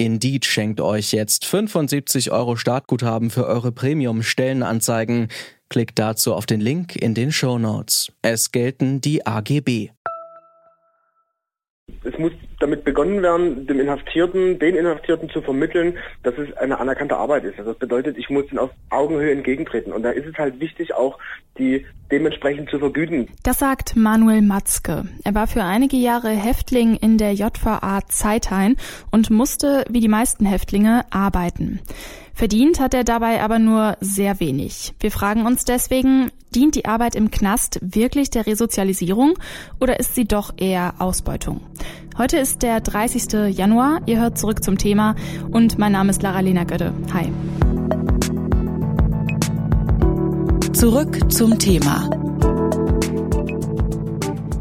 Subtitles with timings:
[0.00, 5.26] Indeed schenkt euch jetzt 75 Euro Startguthaben für eure Premium-Stellenanzeigen.
[5.68, 8.12] Klickt dazu auf den Link in den Show Notes.
[8.22, 9.90] Es gelten die AGB.
[12.04, 17.16] Es muss damit begonnen werden, dem Inhaftierten, den Inhaftierten zu vermitteln, dass es eine anerkannte
[17.16, 17.58] Arbeit ist.
[17.58, 19.92] Also das bedeutet, ich muss ihnen auf Augenhöhe entgegentreten.
[19.92, 21.18] Und da ist es halt wichtig, auch
[21.58, 23.28] die dementsprechend zu vergüten.
[23.42, 25.04] Das sagt Manuel Matzke.
[25.24, 28.76] Er war für einige Jahre Häftling in der JVA Zeithain
[29.10, 31.80] und musste, wie die meisten Häftlinge, arbeiten.
[32.34, 34.94] Verdient hat er dabei aber nur sehr wenig.
[35.00, 39.34] Wir fragen uns deswegen, dient die Arbeit im Knast wirklich der Resozialisierung
[39.80, 41.60] oder ist sie doch eher Ausbeutung?
[42.16, 43.56] Heute ist der 30.
[43.56, 44.02] Januar.
[44.06, 45.14] Ihr hört zurück zum Thema
[45.50, 46.92] und mein Name ist Lara-Lena Götte.
[47.12, 47.32] Hi.
[50.72, 52.08] Zurück zum Thema.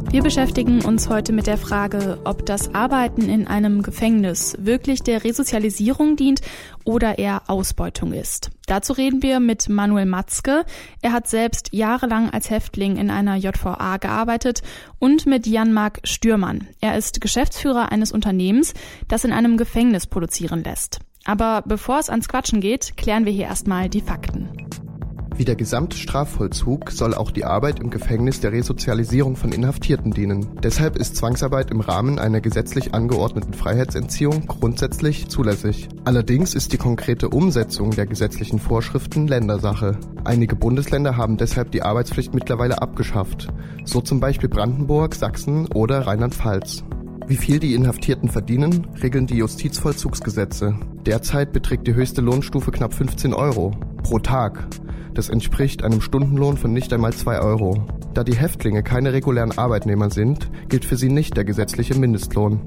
[0.10, 5.24] Wir beschäftigen uns heute mit der Frage, ob das Arbeiten in einem Gefängnis wirklich der
[5.24, 6.42] Resozialisierung dient
[6.86, 8.50] oder eher Ausbeutung ist.
[8.66, 10.66] Dazu reden wir mit Manuel Matzke.
[11.02, 14.64] Er hat selbst jahrelang als Häftling in einer JVA gearbeitet
[15.00, 16.68] und mit Jan-Marc Stürmann.
[16.82, 18.74] Er ist Geschäftsführer eines Unternehmens,
[19.08, 21.00] das in einem Gefängnis produzieren lässt.
[21.26, 24.67] Aber bevor es ans Quatschen geht, klären wir hier erstmal die Fakten.
[25.38, 30.48] Wie der gesamte Strafvollzug soll auch die Arbeit im Gefängnis der Resozialisierung von Inhaftierten dienen.
[30.64, 35.90] Deshalb ist Zwangsarbeit im Rahmen einer gesetzlich angeordneten Freiheitsentziehung grundsätzlich zulässig.
[36.06, 40.00] Allerdings ist die konkrete Umsetzung der gesetzlichen Vorschriften Ländersache.
[40.24, 43.48] Einige Bundesländer haben deshalb die Arbeitspflicht mittlerweile abgeschafft,
[43.86, 46.84] so zum Beispiel Brandenburg, Sachsen oder Rheinland-Pfalz.
[47.28, 50.80] Wie viel die Inhaftierten verdienen, regeln die Justizvollzugsgesetze.
[51.06, 53.74] Derzeit beträgt die höchste Lohnstufe knapp 15 Euro
[54.08, 54.66] pro Tag.
[55.16, 57.86] Das entspricht einem Stundenlohn von nicht einmal zwei Euro.
[58.14, 62.62] Da die Häftlinge keine regulären Arbeitnehmer sind, gilt für sie nicht der gesetzliche Mindestlohn.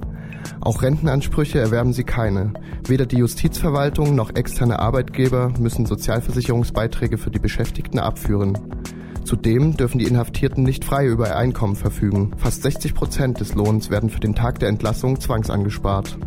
[0.61, 2.53] Auch Rentenansprüche erwerben sie keine.
[2.87, 8.59] Weder die Justizverwaltung noch externe Arbeitgeber müssen Sozialversicherungsbeiträge für die Beschäftigten abführen.
[9.25, 12.33] Zudem dürfen die Inhaftierten nicht frei über ihr Einkommen verfügen.
[12.37, 16.19] Fast 60 Prozent des Lohns werden für den Tag der Entlassung zwangsangespart.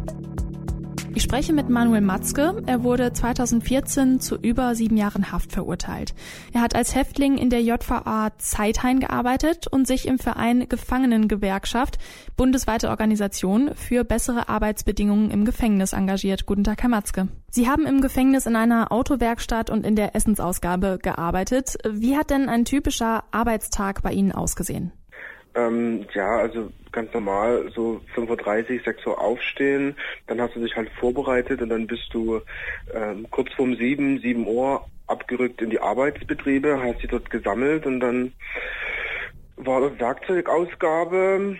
[1.16, 2.63] Ich spreche mit Manuel Matzke.
[2.66, 6.16] Er wurde 2014 zu über sieben Jahren Haft verurteilt.
[6.53, 12.00] Er hat als Häftling in der JVA Zeithain gearbeitet und sich im Verein Gefangenengewerkschaft,
[12.35, 16.47] bundesweite Organisation, für bessere Arbeitsbedingungen im Gefängnis engagiert.
[16.47, 17.28] Guten Tag, Herr Matzke.
[17.51, 21.78] Sie haben im Gefängnis in einer Autowerkstatt und in der Essensausgabe gearbeitet.
[21.88, 24.91] Wie hat denn ein typischer Arbeitstag bei Ihnen ausgesehen?
[25.56, 29.96] Ähm, ja, also ganz normal, so 5.30 Uhr, 6 Uhr aufstehen,
[30.28, 32.41] dann hast du dich halt vorbereitet und dann bist du
[32.94, 38.00] ähm, kurz vorm 7, 7 Uhr abgerückt in die Arbeitsbetriebe, hast sie dort gesammelt und
[38.00, 38.34] dann
[39.58, 41.58] war das Werkzeugausgabe,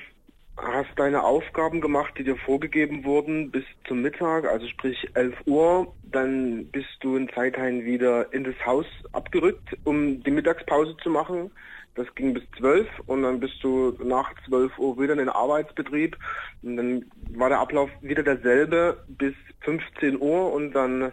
[0.58, 5.94] hast deine Aufgaben gemacht, die dir vorgegeben wurden bis zum Mittag, also sprich 11 Uhr,
[6.04, 11.52] dann bist du in Zeithain wieder in das Haus abgerückt, um die Mittagspause zu machen.
[11.96, 16.18] Das ging bis 12 und dann bist du nach 12 Uhr wieder in den Arbeitsbetrieb
[16.64, 17.06] und dann
[17.38, 21.12] war der Ablauf wieder derselbe bis 15 Uhr und dann,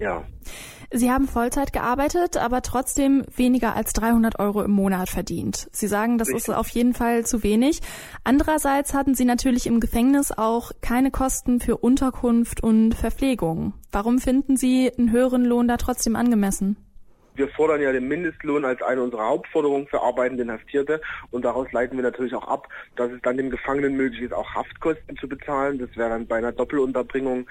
[0.00, 0.24] ja.
[0.94, 5.68] Sie haben Vollzeit gearbeitet, aber trotzdem weniger als 300 Euro im Monat verdient.
[5.72, 6.48] Sie sagen, das Richtig.
[6.48, 7.80] ist auf jeden Fall zu wenig.
[8.24, 13.72] Andererseits hatten Sie natürlich im Gefängnis auch keine Kosten für Unterkunft und Verpflegung.
[13.90, 16.76] Warum finden Sie einen höheren Lohn da trotzdem angemessen?
[17.34, 21.00] Wir fordern ja den Mindestlohn als eine unserer Hauptforderungen für arbeitende Inhaftierte
[21.30, 24.54] und daraus leiten wir natürlich auch ab, dass es dann dem Gefangenen möglich ist, auch
[24.54, 25.78] Haftkosten zu bezahlen.
[25.78, 27.46] Das wäre dann bei einer Doppelunterbringung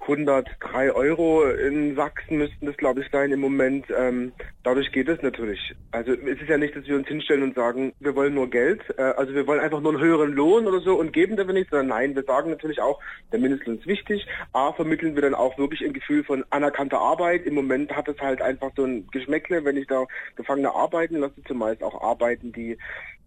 [0.00, 3.86] 103 Euro in Sachsen müssten das, glaube ich, sein im Moment.
[3.94, 4.32] Ähm,
[4.62, 5.74] dadurch geht es natürlich.
[5.90, 8.80] Also es ist ja nicht, dass wir uns hinstellen und sagen, wir wollen nur Geld,
[8.96, 11.70] äh, also wir wollen einfach nur einen höheren Lohn oder so und geben dafür nichts,
[11.70, 13.00] sondern nein, wir sagen natürlich auch,
[13.32, 14.26] der Mindestlohn ist wichtig.
[14.52, 17.44] A, vermitteln wir dann auch wirklich ein Gefühl von anerkannter Arbeit.
[17.44, 20.06] Im Moment hat es halt einfach so ein Geschmäckle, wenn ich da
[20.36, 22.78] Gefangene arbeiten lasse, zumeist auch Arbeiten, die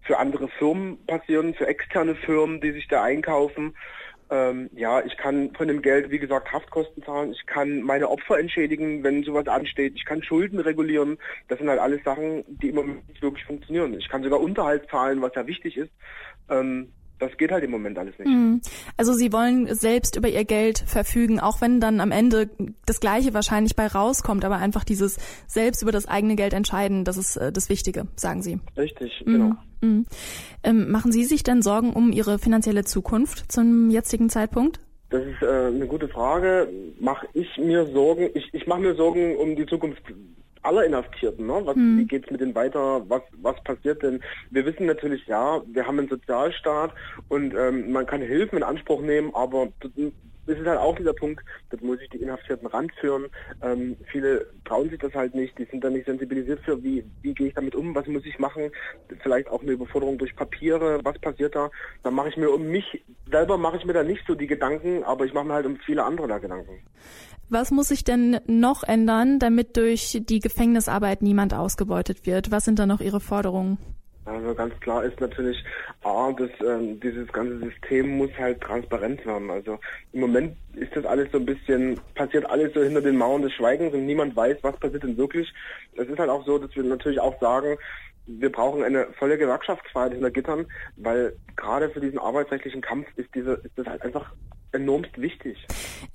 [0.03, 3.75] für andere Firmen passieren, für externe Firmen, die sich da einkaufen.
[4.31, 7.33] Ähm, ja, ich kann von dem Geld, wie gesagt, Haftkosten zahlen.
[7.33, 9.93] Ich kann meine Opfer entschädigen, wenn sowas ansteht.
[9.97, 11.17] Ich kann Schulden regulieren.
[11.49, 13.93] Das sind halt alles Sachen, die im Moment nicht wirklich funktionieren.
[13.99, 15.91] Ich kann sogar Unterhalt zahlen, was ja wichtig ist.
[16.49, 18.27] Ähm, das geht halt im Moment alles nicht.
[18.27, 18.61] Mhm.
[18.97, 22.49] Also Sie wollen selbst über Ihr Geld verfügen, auch wenn dann am Ende
[22.85, 27.17] das Gleiche wahrscheinlich bei rauskommt, aber einfach dieses selbst über das eigene Geld entscheiden, das
[27.17, 28.59] ist äh, das Wichtige, sagen Sie.
[28.75, 29.31] Richtig, mhm.
[29.31, 29.51] genau.
[29.81, 30.05] Mhm.
[30.63, 34.79] Ähm, machen Sie sich denn Sorgen um Ihre finanzielle Zukunft zum jetzigen Zeitpunkt?
[35.11, 36.69] Das ist äh, eine gute Frage.
[36.99, 38.29] Mache ich mir Sorgen?
[38.33, 40.01] Ich, ich mache mir Sorgen um die Zukunft
[40.63, 41.47] aller Inhaftierten.
[41.47, 41.61] Ne?
[41.65, 41.99] Was, hm.
[41.99, 43.03] Wie geht's mit denen weiter?
[43.09, 44.21] Was, was passiert denn?
[44.49, 46.93] Wir wissen natürlich, ja, wir haben einen Sozialstaat
[47.29, 49.69] und ähm, man kann Hilfen in Anspruch nehmen, aber
[50.45, 53.27] das ist halt auch dieser Punkt, das muss ich die Inhaftierten ranführen.
[53.61, 57.33] Ähm, viele trauen sich das halt nicht, die sind da nicht sensibilisiert für, wie, wie
[57.33, 58.71] gehe ich damit um, was muss ich machen,
[59.21, 61.69] vielleicht auch eine Überforderung durch Papiere, was passiert da.
[62.03, 65.03] Dann mache ich mir um mich selber mache ich mir da nicht so die Gedanken,
[65.03, 66.83] aber ich mache mir halt um viele andere da Gedanken.
[67.49, 72.51] Was muss sich denn noch ändern, damit durch die Gefängnisarbeit niemand ausgebeutet wird?
[72.51, 73.77] Was sind da noch Ihre Forderungen?
[74.31, 75.61] Also ganz klar ist natürlich,
[76.03, 79.49] A, dass ähm, dieses ganze System muss halt transparent werden.
[79.49, 79.77] Also
[80.13, 83.53] im Moment ist das alles so ein bisschen, passiert alles so hinter den Mauern des
[83.53, 85.51] Schweigens und niemand weiß, was passiert denn wirklich.
[85.97, 87.77] Es ist halt auch so, dass wir natürlich auch sagen,
[88.25, 93.53] wir brauchen eine volle Gewerkschaftsfreiheit hinter Gittern, weil gerade für diesen arbeitsrechtlichen Kampf ist diese,
[93.53, 94.31] ist das halt einfach
[94.71, 95.57] enormst wichtig.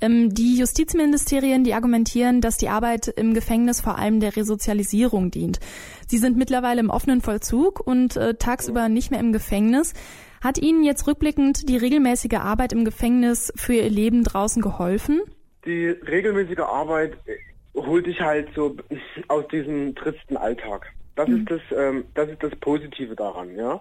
[0.00, 5.60] Ähm, die Justizministerien, die argumentieren, dass die Arbeit im Gefängnis vor allem der Resozialisierung dient.
[6.06, 9.94] Sie sind mittlerweile im offenen Vollzug und äh, tagsüber nicht mehr im Gefängnis.
[10.42, 15.20] Hat Ihnen jetzt rückblickend die regelmäßige Arbeit im Gefängnis für Ihr Leben draußen geholfen?
[15.64, 17.36] Die regelmäßige Arbeit äh,
[17.74, 18.76] holt dich halt so
[19.28, 20.92] aus diesem tristen Alltag.
[21.16, 21.38] Das mhm.
[21.38, 23.80] ist das, ähm, das ist das Positive daran, ja.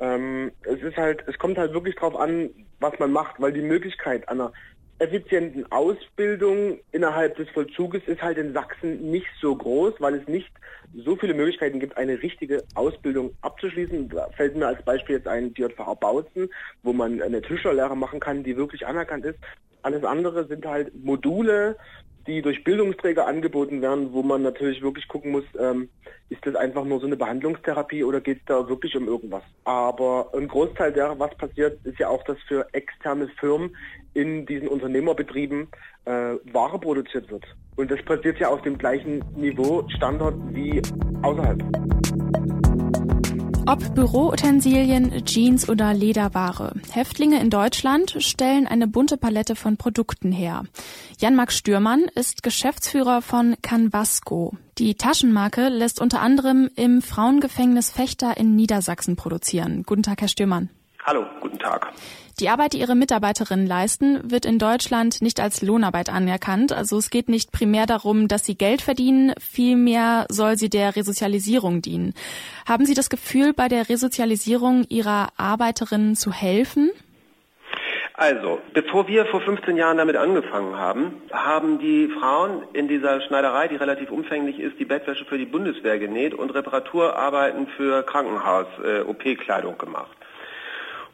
[0.00, 2.50] Ähm, es ist halt, es kommt halt wirklich drauf an,
[2.80, 4.52] was man macht, weil die Möglichkeit einer
[4.98, 10.50] effizienten Ausbildung innerhalb des Vollzuges ist halt in Sachsen nicht so groß, weil es nicht
[10.94, 14.10] so viele Möglichkeiten gibt, eine richtige Ausbildung abzuschließen.
[14.10, 16.50] Da fällt mir als Beispiel jetzt ein DJVH Bautzen,
[16.82, 19.38] wo man eine Tischlerlehre machen kann, die wirklich anerkannt ist.
[19.82, 21.76] Alles andere sind halt Module,
[22.26, 25.88] die durch Bildungsträger angeboten werden, wo man natürlich wirklich gucken muss, ähm,
[26.28, 29.42] ist das einfach nur so eine Behandlungstherapie oder geht es da wirklich um irgendwas?
[29.64, 33.74] Aber ein Großteil derer, was passiert, ist ja auch, dass für externe Firmen
[34.14, 35.68] in diesen Unternehmerbetrieben
[36.04, 37.44] äh, Ware produziert wird.
[37.76, 40.82] Und das passiert ja auf dem gleichen Niveau, Standard wie
[41.22, 41.99] außerhalb.
[43.70, 46.72] Ob Büroutensilien, Jeans oder Lederware.
[46.90, 50.64] Häftlinge in Deutschland stellen eine bunte Palette von Produkten her.
[51.20, 54.56] Jan-Max Stürmann ist Geschäftsführer von Canvasco.
[54.78, 59.84] Die Taschenmarke lässt unter anderem im Frauengefängnis Fechter in Niedersachsen produzieren.
[59.84, 60.70] Guten Tag, Herr Stürmann.
[61.04, 61.92] Hallo, guten Tag.
[62.40, 66.72] Die Arbeit, die ihre Mitarbeiterinnen leisten, wird in Deutschland nicht als Lohnarbeit anerkannt.
[66.72, 71.82] Also es geht nicht primär darum, dass sie Geld verdienen, vielmehr soll sie der Resozialisierung
[71.82, 72.14] dienen.
[72.66, 76.90] Haben Sie das Gefühl, bei der Resozialisierung Ihrer Arbeiterinnen zu helfen?
[78.14, 83.68] Also, bevor wir vor 15 Jahren damit angefangen haben, haben die Frauen in dieser Schneiderei,
[83.68, 89.78] die relativ umfänglich ist, die Bettwäsche für die Bundeswehr genäht und Reparaturarbeiten für Krankenhaus-OP-Kleidung äh,
[89.78, 90.19] gemacht.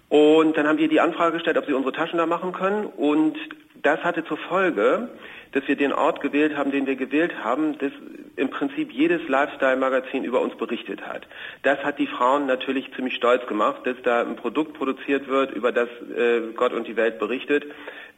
[0.09, 2.87] Und dann haben wir die Anfrage gestellt, ob sie unsere Taschen da machen können.
[2.87, 3.37] Und
[3.83, 5.09] das hatte zur Folge,
[5.53, 7.93] dass wir den Ort gewählt haben, den wir gewählt haben, dass
[8.37, 11.27] im Prinzip jedes Lifestyle-Magazin über uns berichtet hat.
[11.63, 15.73] Das hat die Frauen natürlich ziemlich stolz gemacht, dass da ein Produkt produziert wird, über
[15.73, 17.65] das äh, Gott und die Welt berichtet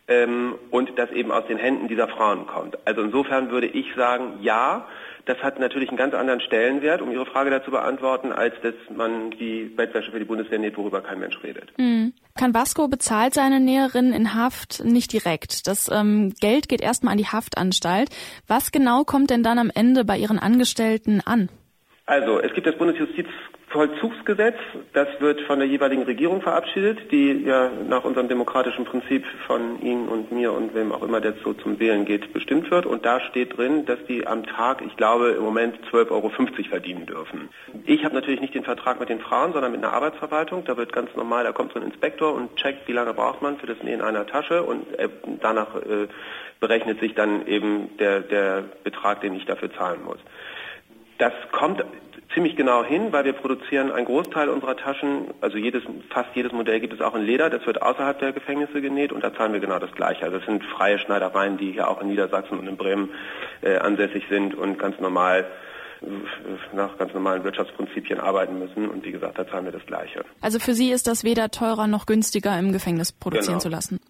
[0.09, 2.79] ähm, und das eben aus den Händen dieser Frauen kommt.
[2.87, 4.87] Also insofern würde ich sagen, ja,
[5.27, 9.31] das hat natürlich einen ganz anderen Stellenwert, um Ihre Frage dazu beantworten, als dass man
[9.33, 11.71] die Bettwäsche für die Bundeswehr näht, worüber kein Mensch redet.
[11.77, 12.15] Mhm.
[12.39, 15.67] Canvasco bezahlt seine Näherin in Haft nicht direkt.
[15.67, 18.09] Das ähm, Geld geht erstmal an die Haftanstalt.
[18.47, 21.51] Was genau kommt denn dann am Ende bei Ihren Angestellten an?
[22.07, 22.75] Also, es gibt das
[23.69, 24.57] Bundesjustizvollzugsgesetz,
[24.93, 30.09] das wird von der jeweiligen Regierung verabschiedet, die ja nach unserem demokratischen Prinzip von Ihnen
[30.09, 32.87] und mir und wem auch immer, der so zum Wählen geht, bestimmt wird.
[32.87, 36.31] Und da steht drin, dass die am Tag, ich glaube, im Moment 12,50 Euro
[36.69, 37.49] verdienen dürfen.
[37.85, 40.65] Ich habe natürlich nicht den Vertrag mit den Frauen, sondern mit einer Arbeitsverwaltung.
[40.65, 43.59] Da wird ganz normal, da kommt so ein Inspektor und checkt, wie lange braucht man
[43.59, 45.09] für das Nähen einer Tasche und äh,
[45.41, 46.09] danach äh,
[46.61, 50.19] berechnet sich dann eben der, der Betrag, den ich dafür zahlen muss.
[51.19, 51.85] Das kommt
[52.35, 56.81] ziemlich genau hin, weil wir produzieren einen Großteil unserer Taschen, also jedes, fast jedes Modell
[56.81, 59.61] gibt es auch in Leder, das wird außerhalb der Gefängnisse genäht und da zahlen wir
[59.61, 60.25] genau das Gleiche.
[60.25, 63.11] Also es sind freie Schneidereien, die hier auch in Niedersachsen und in Bremen
[63.63, 65.47] äh, ansässig sind und ganz normal
[66.73, 68.89] nach ganz normalen Wirtschaftsprinzipien arbeiten müssen.
[68.89, 70.25] Und wie gesagt, da zahlen wir das Gleiche.
[70.41, 73.61] Also für Sie ist das weder teurer noch günstiger im Gefängnis produzieren genau.
[73.61, 74.01] zu lassen.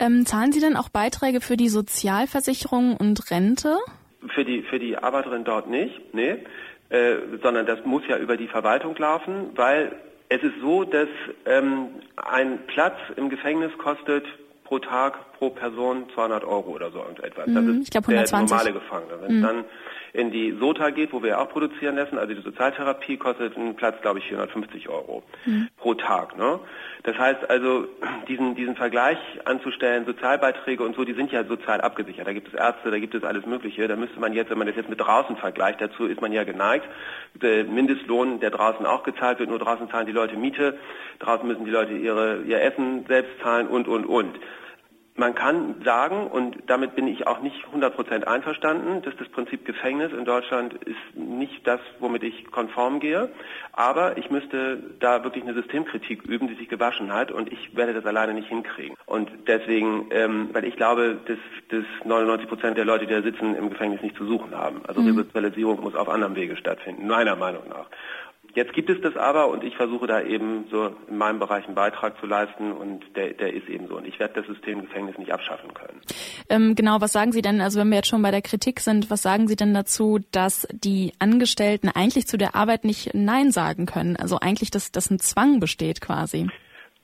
[0.00, 3.76] Ähm, zahlen Sie denn auch Beiträge für die Sozialversicherung und Rente?
[4.34, 6.38] Für die, für die Arbeiterin dort nicht, nee.
[6.88, 9.92] Äh, sondern das muss ja über die Verwaltung laufen, weil
[10.28, 11.08] Es ist so, dass
[11.44, 14.24] ähm, ein Platz im Gefängnis kostet
[14.64, 17.46] pro Tag pro Person 200 Euro oder so und etwas.
[17.46, 18.50] Mhm, das ist ich glaub, der 120.
[18.50, 19.12] normale Gefangene.
[19.22, 19.64] Wenn es dann
[20.16, 23.76] in die SOTA geht, wo wir ja auch produzieren lassen, also die Sozialtherapie, kostet ein
[23.76, 25.22] Platz, glaube ich, 450 Euro
[25.76, 26.38] pro Tag.
[26.38, 26.58] Ne?
[27.02, 27.86] Das heißt also,
[28.26, 32.26] diesen, diesen Vergleich anzustellen, Sozialbeiträge und so, die sind ja sozial abgesichert.
[32.26, 33.86] Da gibt es Ärzte, da gibt es alles Mögliche.
[33.88, 36.44] Da müsste man jetzt, wenn man das jetzt mit draußen vergleicht, dazu ist man ja
[36.44, 36.86] geneigt,
[37.34, 40.78] der Mindestlohn, der draußen auch gezahlt wird, nur draußen zahlen die Leute Miete,
[41.18, 44.38] draußen müssen die Leute ihre, ihr Essen selbst zahlen und, und, und.
[45.16, 50.12] Man kann sagen, und damit bin ich auch nicht 100% einverstanden, dass das Prinzip Gefängnis
[50.12, 53.30] in Deutschland ist nicht das, womit ich konform gehe.
[53.72, 57.32] Aber ich müsste da wirklich eine Systemkritik üben, die sich gewaschen hat.
[57.32, 58.96] Und ich werde das alleine nicht hinkriegen.
[59.06, 61.38] Und deswegen, ähm, weil ich glaube, dass,
[61.70, 64.82] dass 99% der Leute, die da sitzen, im Gefängnis nicht zu suchen haben.
[64.86, 67.86] Also Resozialisierung muss auf anderem Wege stattfinden, meiner Meinung nach.
[68.56, 71.74] Jetzt gibt es das aber und ich versuche da eben so in meinem Bereich einen
[71.74, 73.98] Beitrag zu leisten und der, der ist eben so.
[73.98, 76.00] Und ich werde das System Gefängnis nicht abschaffen können.
[76.48, 79.10] Ähm, genau, was sagen Sie denn, also wenn wir jetzt schon bei der Kritik sind,
[79.10, 83.84] was sagen Sie denn dazu, dass die Angestellten eigentlich zu der Arbeit nicht Nein sagen
[83.84, 84.16] können?
[84.16, 86.46] Also eigentlich, dass, dass ein Zwang besteht quasi.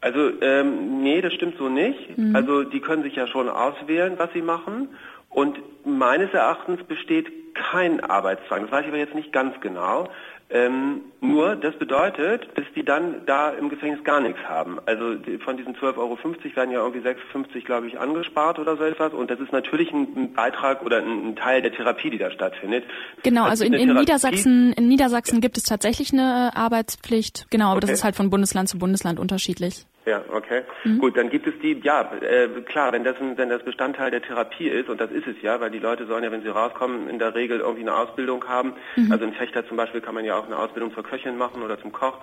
[0.00, 1.98] Also ähm, nee, das stimmt so nicht.
[2.32, 4.88] Also die können sich ja schon auswählen, was sie machen.
[5.28, 8.62] Und meines Erachtens besteht kein Arbeitszwang.
[8.62, 10.08] Das weiß ich aber jetzt nicht ganz genau.
[10.54, 14.78] Ähm, nur, das bedeutet, dass die dann da im Gefängnis gar nichts haben.
[14.84, 16.18] Also von diesen 12,50 Euro
[16.54, 19.14] werden ja irgendwie 6,50 glaube ich angespart oder so etwas.
[19.14, 22.84] Und das ist natürlich ein, Beitrag oder ein, Teil der Therapie, die da stattfindet.
[23.22, 27.70] Genau, also in, eine in Therapie- Niedersachsen, in Niedersachsen gibt es tatsächlich eine Arbeitspflicht, genau,
[27.70, 27.94] aber das Okay.
[27.94, 29.86] ist halt von Bundesland zu Bundesland unterschiedlich.
[30.04, 30.62] Ja, okay.
[30.84, 30.98] Mhm.
[30.98, 34.20] Gut, dann gibt es die, ja, äh, klar, wenn das, ein, wenn das Bestandteil der
[34.20, 37.08] Therapie ist, und das ist es ja, weil die Leute sollen ja, wenn sie rauskommen,
[37.08, 38.74] in der Regel irgendwie eine Ausbildung haben.
[38.96, 39.12] Mhm.
[39.12, 41.80] Also ein Fechter zum Beispiel kann man ja auch eine Ausbildung zur Köchin machen oder
[41.80, 42.18] zum Koch.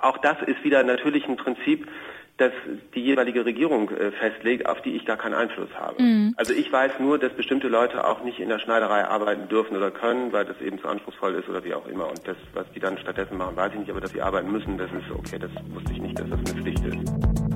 [0.00, 1.86] Auch das ist wieder natürlich ein Prinzip,
[2.38, 2.52] das
[2.94, 6.02] die jeweilige Regierung äh, festlegt, auf die ich da keinen Einfluss habe.
[6.02, 6.34] Mhm.
[6.36, 9.90] Also ich weiß nur, dass bestimmte Leute auch nicht in der Schneiderei arbeiten dürfen oder
[9.90, 12.08] können, weil das eben zu anspruchsvoll ist oder wie auch immer.
[12.08, 14.76] Und das, was die dann stattdessen machen, weiß ich nicht, aber dass sie arbeiten müssen,
[14.76, 17.46] das ist okay, das wusste ich nicht, dass das eine Pflicht ist.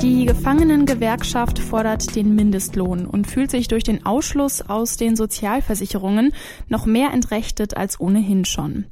[0.00, 6.32] Die Gefangenengewerkschaft fordert den Mindestlohn und fühlt sich durch den Ausschluss aus den Sozialversicherungen
[6.68, 8.84] noch mehr entrechtet als ohnehin schon.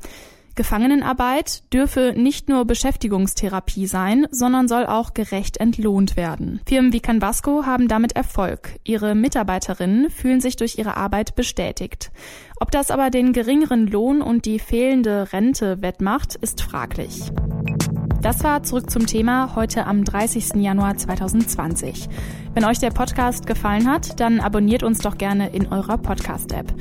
[0.56, 6.60] Gefangenenarbeit dürfe nicht nur Beschäftigungstherapie sein, sondern soll auch gerecht entlohnt werden.
[6.66, 8.80] Firmen wie Canvasco haben damit Erfolg.
[8.82, 12.10] Ihre Mitarbeiterinnen fühlen sich durch ihre Arbeit bestätigt.
[12.58, 17.30] Ob das aber den geringeren Lohn und die fehlende Rente wettmacht, ist fraglich.
[18.26, 20.56] Das war zurück zum Thema heute am 30.
[20.56, 22.08] Januar 2020.
[22.54, 26.74] Wenn euch der Podcast gefallen hat, dann abonniert uns doch gerne in eurer Podcast-App.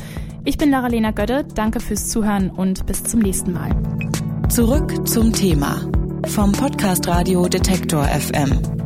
[0.44, 3.70] Ich bin Lara-Lena Gödde, danke fürs Zuhören und bis zum nächsten Mal.
[4.50, 5.88] Zurück zum Thema
[6.30, 8.85] vom Podcast Radio Detektor FM.